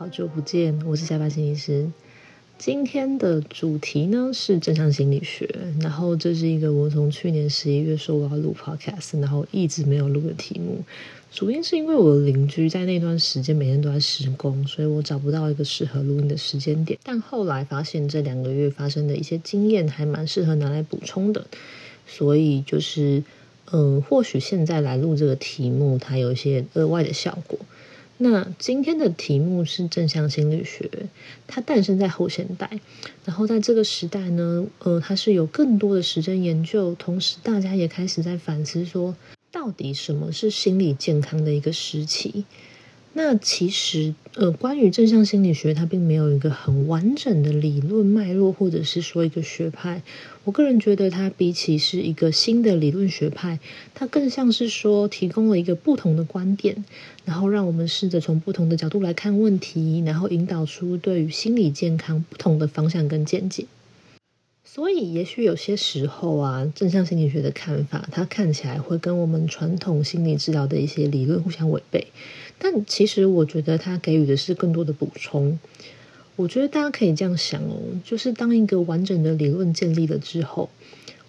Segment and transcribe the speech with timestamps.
[0.00, 1.86] 好久不见，我是下巴心理师。
[2.56, 5.46] 今天的主题呢是正向心理学，
[5.78, 10.82] 然后这是一个我从去年十一月说我要录 podcast，然后一直没有录的题目。
[11.30, 16.98] 主因是因为我的邻居在那段时间每天都在施工，所以我找不到一个适合录音的时间点。
[17.02, 21.44] 但后来发现这两个月发生的一些经验还蛮适合拿来补充的，
[22.06, 23.22] 所以就是
[23.70, 27.58] 嗯，或许现在来录这个题目，它有一些额外的效果。
[28.22, 30.90] 那今天的题目是正向心理学，
[31.46, 32.68] 它诞生在后现代，
[33.24, 39.16] 然后在这个时代呢，呃，它是有更多的实证研究，同时大家也开始在反思说，
[39.50, 42.44] 到底什么是心理健康的一个时期。
[43.12, 50.02] 那其实，呃，关于正向心理学，它并没有一个很完整的理论脉络，或者是说一个学派。
[50.44, 53.58] 我个人觉得，它比起是一个新的理论学派，
[53.94, 56.84] 它更像是说提供了一个不同的观点，
[57.24, 63.66] 然后让我们试着从不同的角度来看问题，然后引导出对于心理健康不同的方向跟见解。
[64.64, 72.06] 所以，也许有些时候啊，正向心理学的看法，它看起来会跟我们传统心理治疗的一些理论互相违背。
[72.58, 75.58] 但其实，我觉得它给予的是更多的补充。
[76.36, 80.70] 我觉得大家可以这样想哦，就是当一个完整的理论建立了之后，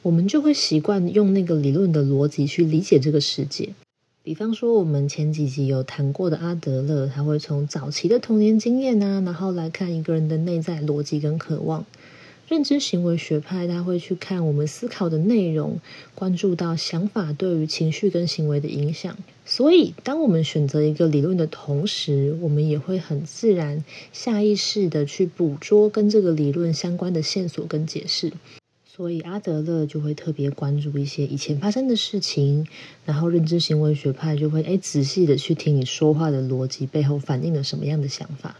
[0.04, 3.70] 我们就会习惯用那个理论的逻辑去理解这个世界。
[4.24, 11.84] 比方说，我们前几集有谈过的阿德勒，他会从早期的童年经验啊，然后来看一个人的内在逻辑跟渴望。
[12.52, 15.80] 认知行为学派，他会去看我们思考的内容，
[16.14, 19.18] 关注到想法对于情绪跟行为的影响。
[19.46, 28.34] 所以，当我们选择一个理论的同时，我们也会很自然、下意识的去捕捉跟这个理论相关的线索跟解释。
[28.86, 32.68] 所以，阿德勒就会特别关注一些以前发生的事情，
[33.06, 38.58] 然后认知行为学派就会诶仔细的去听你说话的逻辑背后反映了什么样的想法。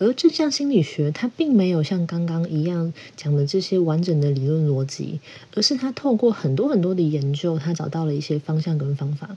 [0.00, 5.20] 而正向心理学，它并没有像刚刚一样讲的这些完整的理论逻辑，
[5.54, 9.36] 而是它透过很多很多的研究，它找到了一些方向跟方法，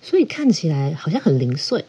[0.00, 1.84] 所以看起来好像很零碎。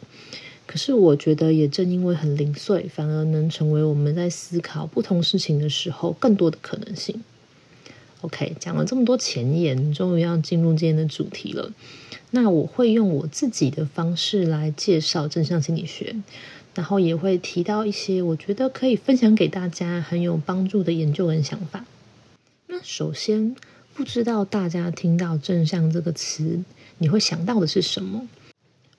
[0.68, 7.24] 可是我觉得，也正因为很零碎，反而能成为我们在思考不同事情的时候更多的可能性。
[8.22, 11.72] OK，讲了这么多前言，终于要进入今天的主题了。
[12.32, 16.18] 那我会用我自己的方式来介绍正向心理学。
[16.76, 21.86] 然后也会提到一些我觉得可以分享给大家很有帮助的研究跟想法。
[22.68, 23.56] 那首先，
[23.94, 26.64] 不知道大家听到“正向”这个词，
[27.00, 28.28] 你会想到的是什么？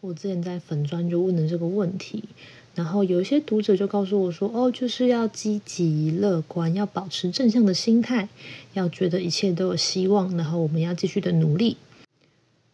[0.01, 2.25] 我之前在粉专就问了这个问题，
[2.75, 8.29] 然后有一些读者就告诉我说：“哦，就是要积极乐观，要保持正向的心态，
[8.73, 11.77] 要觉得一切都有希望，然后我们要继续的努力。”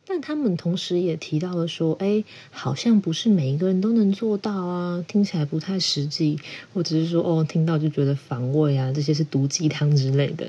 [0.08, 2.22] 但他们同时也提到了说，哎，
[2.52, 6.38] 好像不是每一个人都能做到啊，听起来不太实际，
[6.72, 10.46] 或者是说，哦，听到就觉得反胃啊，这些是毒鸡汤之类的。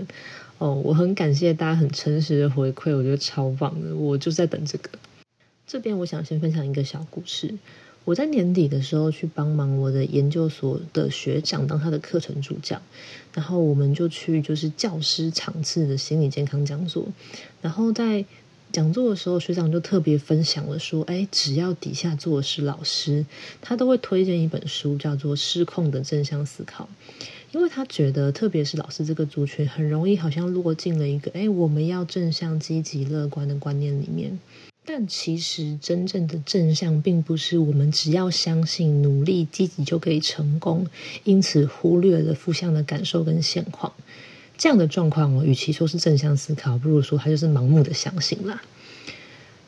[0.59, 4.91] 哦，我很感谢大家很诚实的回馈，我觉得超棒的，我就在等这个。
[5.65, 7.55] 这边我想先分享一个小故事，
[8.05, 12.79] 我在年底的时候去帮忙我的研究所的学长当他的课程助教，
[13.33, 17.07] 然后我们就去就是教师场次的心理健康讲座，
[17.63, 18.23] 然后在。
[18.71, 23.25] 讲座的时候，学长就特别分享了说：“哎，只要底下坐的是老师，
[23.61, 26.87] 他都会推荐一本书，叫做《失控的正向思考》，
[27.53, 34.37] 因为他觉得，特别是老师这个族群，很容易好像落进了一个‘哎，我们要正向、积极、乐观’的观念里面。
[34.85, 40.87] 但其实，真正的正向，并不是我们只要相信、努力、积极就可以成功，
[41.23, 43.93] 因此忽略了负向的感受跟现况。”
[44.57, 48.61] 这样的状况哦，与其说是正向思考，不如说他就是盲目的相信啦。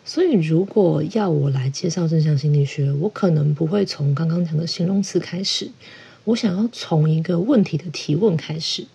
[0.03, 5.69] 所以，如果要我来介绍正向心理学，我可能不会从刚刚讲的形容词开始，
[6.23, 8.87] 我想要从一个问题的提问开始。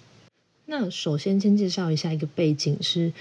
[0.66, 3.12] 那首先，先介绍一下一个背景是。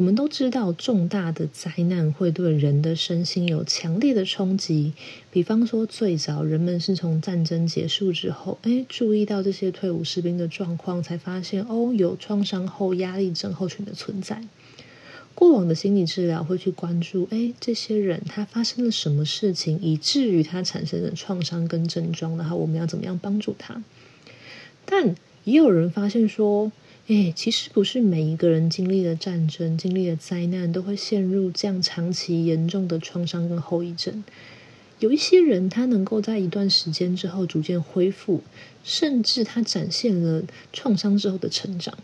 [0.00, 4.94] 我们都知道，重大的灾难会对人的身心有强烈的冲击。
[5.30, 14.42] 比方说，最早人们是从战争结束之后，哎，注意到这些退伍士兵的状况，才发现哦，有创伤后压力症候群的存在。
[15.34, 23.84] 过往的心理治疗会去关注，哎，这些人他发生了什么事情，以至于他产生了创伤跟症状，然后我们要怎么样帮助他？
[24.86, 25.14] 但
[25.44, 26.72] 也有人发现说。
[27.12, 34.22] 哎，其实不是每一个人经历了战争、经历了灾难，都会陷入这样长期严重的创伤跟后遗症。
[35.00, 38.44] 有一些人，他能够在一段时间之后逐渐恢复，
[38.84, 41.98] 甚至他展现了创伤之后的成长。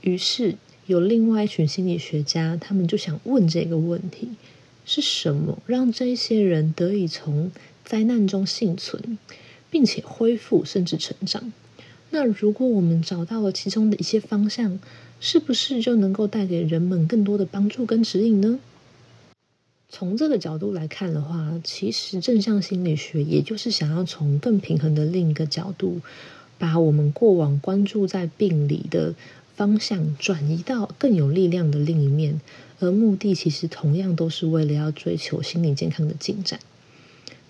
[0.00, 0.54] 于是，
[0.86, 4.30] 有另外一群心理学家，他们就想问这个问题：
[4.86, 7.52] 是什么让这些人得以从
[7.84, 9.18] 灾难中幸存？
[9.70, 11.52] 并且恢复甚至成长。
[12.14, 14.78] 那如果我们找到了其中的一些方向，
[15.18, 18.60] 是不是就能够带给人们更多的帮助跟指引呢？
[19.88, 26.00] 从这个角度来看的话，其实正向心理学也就是想要从更平衡的另一个角度，
[26.58, 29.14] 把我们过往关注在病理的
[29.54, 32.40] 方向转移到更有力量的另一面，
[32.78, 36.60] 而目的其实同样都是为了要追求心理健康的进展。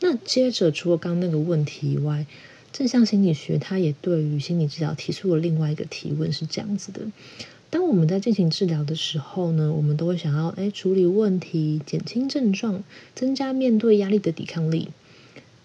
[0.01, 2.27] 那接着，除了刚刚那个问题以外，
[2.73, 7.03] 正向心理学它也对于心理治疗提出了另外一个提问，是这样子的。
[7.69, 12.83] 当我们在进行治疗的时候呢，我们都会想要哎处理问题、减轻症状、
[13.15, 14.89] 增加面对压力的抵抗力。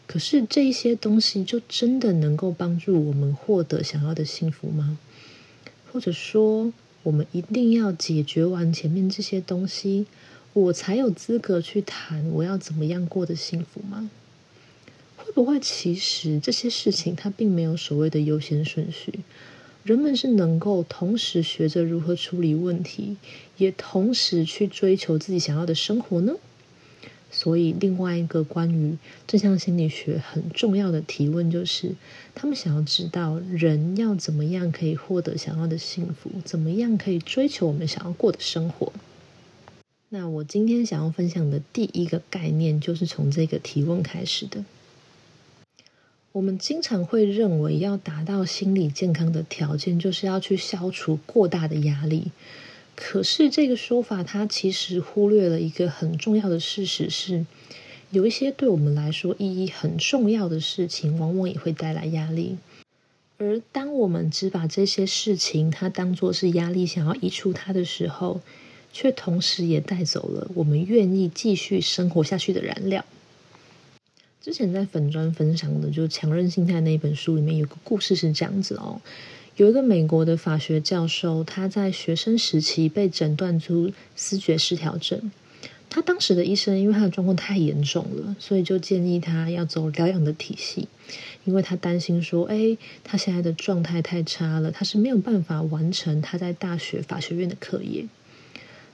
[0.06, 4.98] 可是这一些东西就真的能够帮助我们获得想要的幸福吗？
[5.92, 6.72] 或者说，
[7.04, 10.06] 我们一定要解决完前面这些东西，
[10.54, 14.10] 我才有资格去谈我要怎么样过得幸福吗？
[15.28, 19.20] 会不会其实这些事情它并没有所谓的优先顺序？
[19.84, 23.18] 人们是能够同时学着如何处理问题，
[23.58, 26.36] 也同时去追求自己想要的生活呢？
[27.30, 28.98] 所以，另外一个关于
[29.28, 31.96] 正向心理学很重要的提问就是：
[32.34, 38.94] 他们想要知道人要怎么样可以获得想要的幸福，怎么样可以追求我们想要过的生活？
[40.08, 44.64] 那我今天想要分享的第一个概念，就是从这个提问开始的。
[46.38, 52.26] 我们经常会认为，要达到心理健康的条件，就是要去消除过大的压力。
[52.96, 57.44] 可是，这个说法它其实忽略了一个很重要的事实：是
[58.12, 62.58] 有一些对我们来说意义很重要的事情，往往也会带来压力。
[63.40, 68.42] 而当我们只把这些事情它当做是压力，想要移除它的时候，
[68.94, 73.04] 却同时也带走了我们愿意继续生活下去的燃料。
[74.48, 79.02] 之前在粉砖分享的，就是《强韧心态》那一本书里面有个故事是这样子哦，
[79.58, 85.34] 有一个美国的法学教授，他在学生时期被诊断出思觉失调症。
[85.90, 90.88] 他当时的医生因为他的状况太严重了，所以就建议他要走疗养的体系，
[91.44, 98.08] 因为他担心说，哎，他现在的状态太差了，他是没有办法完成他在大学法学院的课业。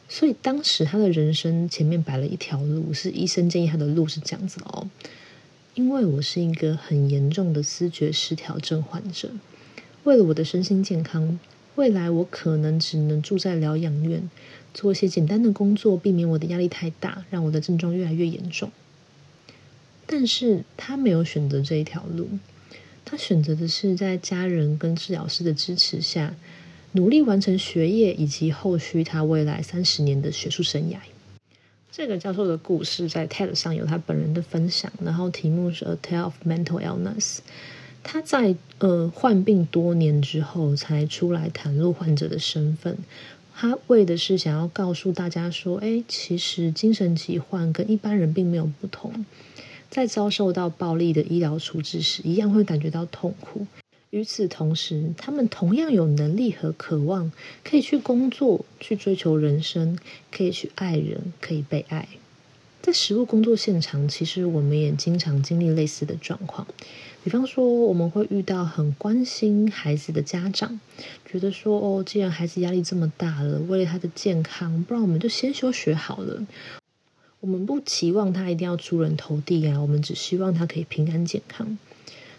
[0.09, 4.89] 所以当时他的人生前面摆了一条路，是医生建议他的路是这样子哦。
[5.75, 9.31] 因为我是一个很严重的思觉失调症患者，
[10.03, 11.39] 为了我的身心健康，
[11.73, 14.29] 未来我可能只能住在疗养院，
[14.71, 18.71] 做一些简单的工作，避免我的压力太大，让我的症状越来越严重。
[20.05, 22.29] 但是他没有选择这一条路，
[23.03, 26.35] 他选择的是在家人跟治疗师的支持下，
[26.91, 30.97] 努力完成学业以及后续他未来三十年的学术生涯。
[31.95, 37.19] 这个教授的故事在 TED 上有他本人的分享，然后题目是《A Tale of Mental Illness》。
[38.01, 42.97] 他在呃患病多年之后才出来袒露患者的身份，
[43.53, 49.23] 他为的是想要告诉大家说：，哎，其实精神疾患跟一般人并没有不同，
[49.91, 53.67] 在遭受到暴力的医疗处置时，一样会感觉到痛苦。
[54.13, 57.31] 与此同时，他们同样有能力和渴望，
[57.63, 59.97] 可以去工作、去追求人生，
[60.31, 62.07] 可以去爱人，可以被爱。
[62.79, 66.67] 在实务工作现场，其实我们也经常经历类似的状况。
[67.23, 70.79] 比方说，我们会遇到很关心孩子的家长，
[71.25, 76.45] 觉得说：“哦，既然孩子压力这么大了，为了他的健康，不然我们就先休学好了。
[77.39, 81.75] 我们不期望他一定要出人头地啊，我们只希望他可以平安健康。”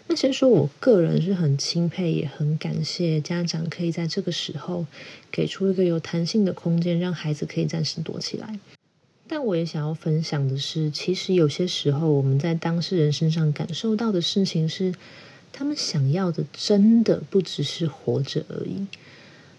[0.07, 4.85] 那先说，我个人是很钦佩，也很感谢家长可以在这个时候
[5.31, 8.59] 给出一个有弹性的空间，让孩子可以暂时躲起来。
[9.27, 14.93] 但我也想要分享的是，其实有些时候我们在当事人身上感受到的事情是，
[15.51, 18.85] 他们想要的真的不只是活着而已，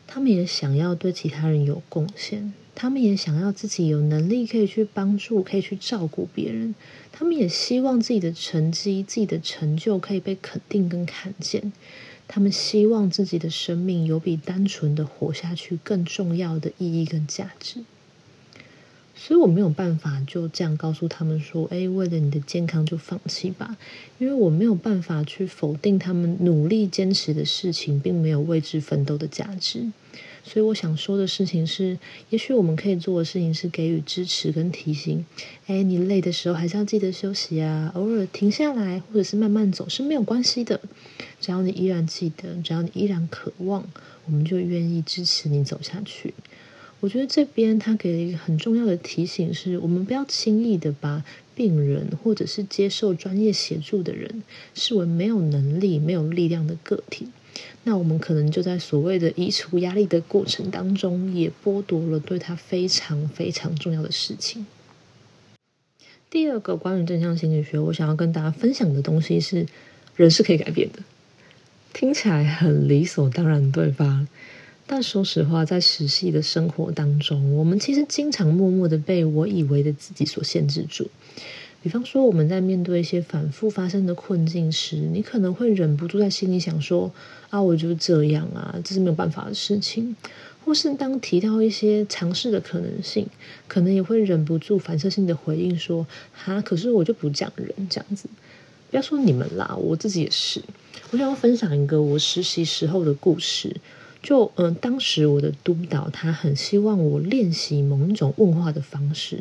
[0.06, 2.52] 他们也想要对其他人有贡献。
[2.75, 6.75] 他们也想要自己有能力可以去帮助，可以去照顾别人。
[7.10, 11.72] 他们也希望自己的成绩、自己的成就可以被肯定跟看见。
[12.28, 17.84] 他们希望自己的生命有比单纯的活下去更重要的意义跟价值。
[19.18, 23.76] 所以我没有办法就这样告诉他们说：“哎，为了你的健康就放弃吧。”
[24.18, 29.90] 因为我没有办法去否定他们努力坚持的事情，并没有为之奋斗的价值。
[30.44, 31.99] 所以我想说的事情是，
[32.30, 35.25] 也许我们可以做的事情是给予支持跟提醒。
[35.66, 40.80] 哎，你累的时候还是要记得休息啊，偶尔停下来或者是慢慢走是没有关系的。
[41.40, 43.85] 只要你依然记得，只要你依然渴望，
[44.26, 46.32] 我们就愿意支持你走下去。
[47.00, 51.24] 我觉得这边他给了一个很重要的提醒，是我们不要轻易的把
[51.54, 54.42] 病人或者是接受专业协助的人
[54.74, 57.28] 视为没有能力、没有力量的个体。
[57.84, 64.66] 那我们可能就在所谓的移除压力的过程当中，也剥夺了对他非常非常重要的事情。
[66.28, 69.66] 第二个关于正向心理学，我想要跟大家分享的东西是，
[70.16, 70.98] 人是可以改变的。
[71.92, 74.26] 听起来很理所当然，对吧？
[74.87, 81.09] 但说实话，在实习的生活当中，我们其实经常默默的被我以为的自己所限制住。
[81.83, 87.12] 比方说，我们在面对一些反复发生的困境时，你可能会忍不住在心里想说
[87.50, 90.16] ：“啊，我就是这样啊，这是没有办法的事情。”
[90.64, 93.28] 或是当提到一些尝试的可能性，
[93.69, 98.28] 可能也会忍不住反射性的回应说：“哈，可是我就不讲人这样子。”
[98.90, 100.61] 不要说你们啦，我自己也是。
[101.11, 103.76] 我想要分享一个我实习时候的故事。
[104.26, 109.40] 就嗯，当时我的督导他很希望我练习某一种问话的方式，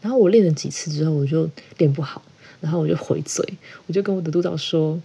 [0.00, 2.22] 然后我练了几次之后，我就练不好，
[2.60, 3.44] 然后我就回嘴，
[3.88, 5.02] 我就跟我的督导说：“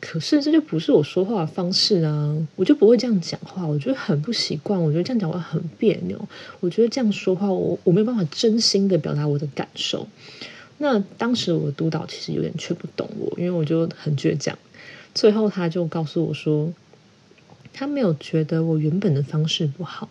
[0.00, 6.28] 可是这就不是我说话的方式啊，我就不会这样讲话，我觉得很不习惯，我觉得这样讲话很别扭，
[6.60, 10.06] 我觉得这样说话，我我没有办法真心的表达我的感受。”
[10.78, 14.56] 那当时我的督导其实有点却不懂我，因为我就很倔强，
[15.12, 16.72] 最后他就告诉我说。
[17.72, 20.08] 他没有觉得我原本的方式不好，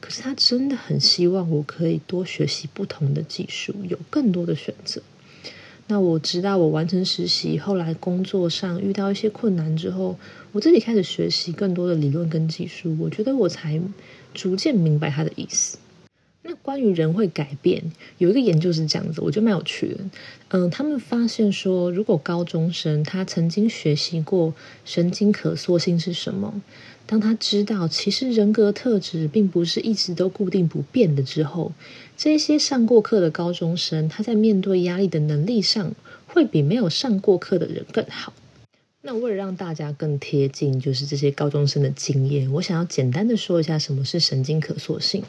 [0.00, 5.00] 可是他真的很希望我可以多学习不同的技术，有更多的选择。
[5.88, 10.18] 那我直到我完成实习，后来工作上遇到一些困难之后，
[10.50, 13.80] 我自己开始学习更多的理论跟技术，我觉得我才
[14.34, 15.78] 逐渐明白他的意思。
[16.48, 17.82] 那关于人会改变，
[18.18, 19.98] 有一个研究是这样子，我觉得蛮有趣的。
[20.50, 26.62] 嗯，他们发现说，如果高中生他曾经学习过神经可塑性是什么，
[27.04, 31.72] 当他知道其实人格特质并不是一直都固定不变的之后，
[32.16, 35.92] 这些上过课的高中生，他在面对压力的能力上，
[36.28, 38.32] 会比没有上过课的人更好。
[39.02, 45.24] 那为了让大家更贴近，就是这些高中生的经验，我想要简单的说一下什么是神经可塑性。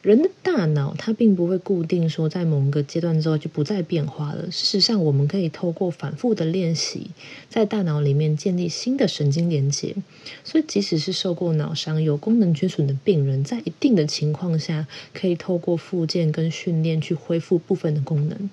[0.00, 4.50] 人的大脑它并不会固定说在某一个阶段之后就不再变化了。
[4.50, 7.08] 事实上，我们可以透过反复的练习，
[7.48, 9.96] 在大脑里面建立新的神经连接。
[10.44, 18.48] 所以，即使是受过脑伤、有功能缺损的病人，在一定的情况下，可以透过复健跟训练去恢复部分的功能。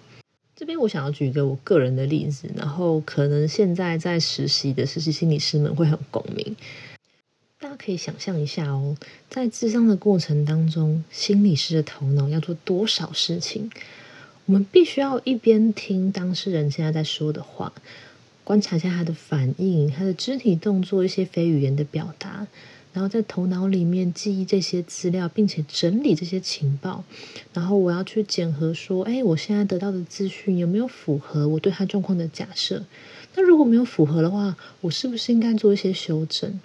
[0.56, 6.56] 这边我想要举一个我个人的例子，然后可能现在在实习的实习心理师们会很共鸣。
[7.58, 8.98] 大家可以想象一下哦，
[9.30, 13.72] 在智商的过程当中，心理师的头脑要做多少事情？
[14.46, 17.72] 我们必须要一边听当事人现在在说的话，
[18.44, 22.46] 观察一下他的反应、他的肢体动作、一些非语言的表达，
[22.92, 27.06] 然后在头脑里面记忆这些资料，并且整理这些情报。
[27.54, 32.84] 然后我要去检核说，哎，我现在得到的资讯有没有符合我对他状况的假设？
[33.34, 36.60] 那如果没有符合的话，我是不是应该做一些修正？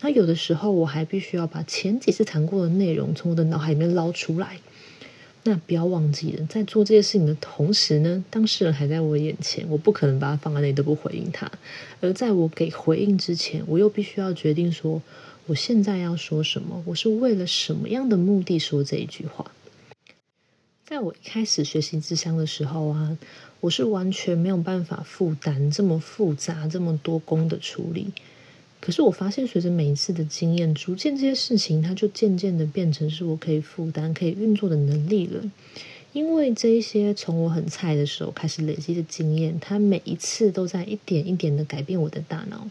[0.00, 4.58] 那有的时候我还必须要把前几次谈过的内容从我的脑海里面捞出来。
[5.42, 11.50] 那不要忘记了，在做这些事情的同时呢，当事人还在我眼前，我不可能把他放在那里都不回应他。
[12.02, 15.00] 而在我给回应之前，我又必须要决定说，
[15.46, 19.50] 我现在要说什么，我是为了什么样的目的说这一句话。
[20.84, 23.16] 在我一开始学习智商的时候啊，
[23.60, 28.12] 我是完全没有办法负担这么复杂、这么多功的处理。
[28.80, 35.42] 可是我发现，随着每一次的经验，逐渐这些事情，它就渐渐的变成是我可以负担、可以运作的能力了。
[36.14, 42.68] 因为这一些从我很菜的时候开始累积的经验，它每一次都在一点一点的改变我的大脑。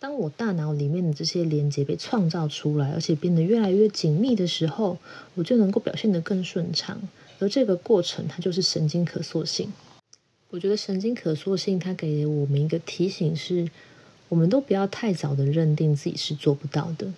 [0.00, 4.98] 当我大脑里面的这些连接被创造出来，而且变得越来越紧密的时候，
[5.36, 7.00] 我就能够表现得更顺畅。
[7.38, 9.72] 而这个过程，它就是神经可塑性。
[10.50, 13.70] 我觉得神经可塑性，它给我们一个提醒是。
[14.28, 17.12] 我们都不要太早的认定自己是做不到的。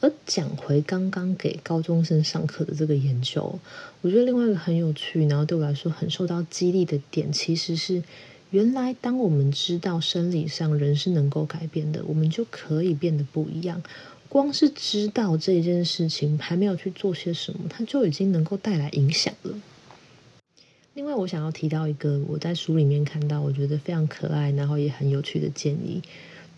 [0.00, 3.58] 而讲回刚刚给高中生上课的这个研究，
[4.00, 8.02] 我觉得另外一个很有趣，然后对我来说很受到激励的点，其实是
[8.48, 13.82] 原来当我们知道生理上人是能够改变的，我们就可以变得不一样。
[14.30, 19.54] 光是知道这件事情，还没有去做些什么，它就已经能够带来影响了。
[21.00, 26.02] 另外，我想要提到一个我在书里面看到，我觉得非常可爱，然后也很有趣的建议。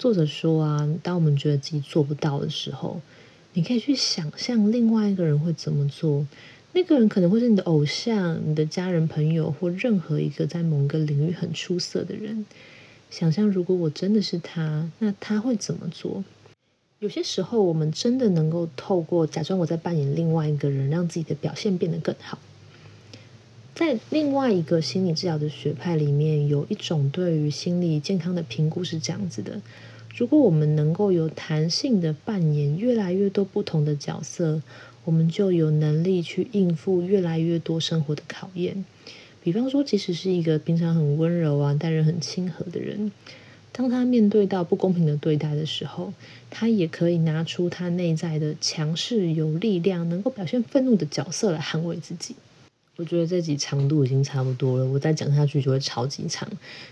[0.01, 3.01] 作者说啊，当我们觉得自己做不到的时候，
[3.53, 6.27] 你可以去想象另外一个人会怎么做。
[6.73, 12.45] 那个人可能会是你的偶像、你的家人、朋友，或任何一个在某个领域很出色的人。
[13.11, 16.25] 想象如果我真的是他，那他会怎么做？
[16.99, 22.37] 有些时候，我们真的能够透过假装我在扮演另外一个人，让自己的表现变得更好。
[23.75, 29.63] 在另外一个心理治疗的学派里面，有一种对于心理健康的评估是这样子的：
[30.15, 34.61] 如果我们能够有弹性的扮演越来越多不同的角色，
[35.05, 38.85] 我们就有能力去应付越来越多生活的考验。
[39.43, 43.11] 比方说，即使是一个平常很温柔啊、待人很亲和的人。
[43.73, 46.13] 当他面对到不公平的对待的时候，
[46.51, 52.37] 他也可以拿出他内在的强势、有力量、能够表现愤怒的角色来捍卫自己。
[52.97, 56.47] 我觉得这集长度已经差不多了，我再讲下去就会超级长，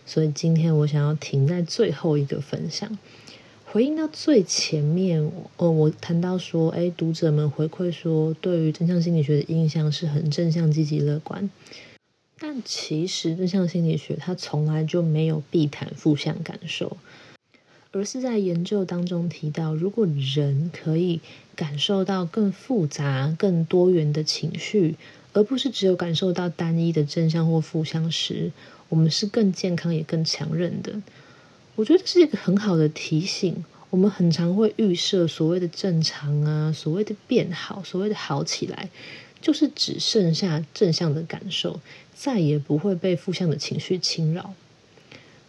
[0.07, 2.99] 所以今天我想要停在最后一个分享，
[3.67, 11.51] 回应到最前面，呃，我谈到说，哎，读者们回馈说，对于正向心理学的印象是很正向、积极、乐观。
[12.39, 16.97] 但其实正向心理学它从来就没有避谈负向感受，
[17.93, 21.21] 而是在研究当中提到，如果人可以
[21.55, 24.97] 感受到更复杂、更多元的情绪，
[25.33, 28.51] 而不是只有感受到单一的正向或负向时，
[28.89, 31.01] 我们是更健康也更强韧的。
[31.77, 33.65] 我觉得这是一个很好的提醒。
[33.91, 38.89] 我们很常会预设所谓的正常啊，所谓的变好，所谓的好起来。
[39.41, 41.81] 就是只剩下正向的感受，
[42.15, 44.53] 再也不会被负向的情绪侵扰。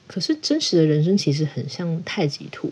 [0.08, 2.72] 可是真实的人生其实很像太极图，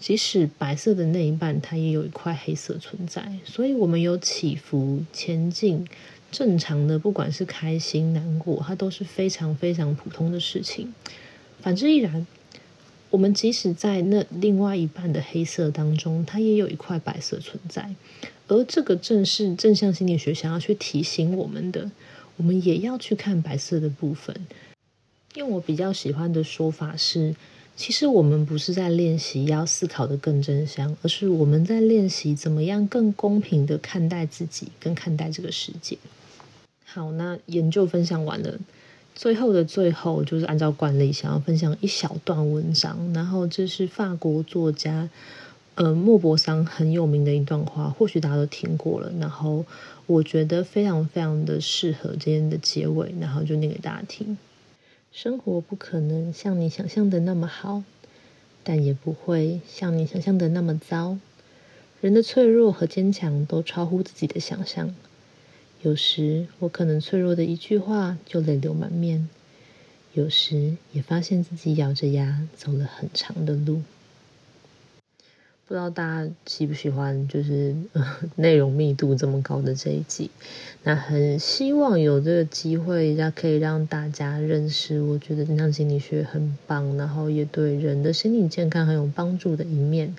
[0.00, 3.38] 即使白色的那一半，它也有一块黑色存在。
[3.44, 5.86] 所以，我们有起伏、前进，
[6.30, 10.92] 正常的，不管是开心、难过，它都是非常非常普通的事情。
[11.60, 12.26] 反之亦然。
[13.10, 17.94] 我们即使在那另外一半的黑色当中，它也有一块白色存在。
[18.48, 21.90] 而这个正是正向心理学想要去提醒我们的，
[22.36, 24.36] 我们也要去看白色的部分。
[25.36, 27.34] 用我比较喜欢的说法是，
[27.74, 35.96] 其实我们不是在练习要思考的更真相，而是我们在练习怎么样更公平的看待自己，跟看待这个世界。
[36.90, 38.58] 好，那研究分享完了，
[39.14, 45.10] 最后的最后，就是按照惯例，想要分享一小段文章，然后这是法国作家。
[45.74, 49.12] 呃，莫泊桑很有名的一段话，或许大家都听过了。
[49.20, 49.66] 然后
[50.06, 54.38] 我觉得非常非常的适合今天的结尾，然后就念给大家听。
[55.12, 57.82] 生活不可能像你想象的那么好，
[58.64, 61.18] 但也不会像你想象的那么糟。
[62.00, 64.94] 人的脆弱和坚强都超乎自己的想象。
[65.82, 69.28] 有时我可能脆弱的一句话就泪流满面，
[70.12, 73.82] 有时也发现自己咬着牙走了很长的路。
[75.66, 77.76] 不知道大家喜不喜欢，就是
[78.36, 80.30] 内容密度这么高的这一集。
[80.82, 90.16] 那很希望有这个机会，让可以让大家认识，我觉得正向心理学很棒，然后也对人的心理健康很有帮助的一面。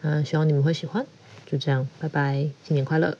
[0.00, 1.04] 啊，希望你们会喜欢。
[1.44, 3.18] 就这样，拜拜，新年快乐。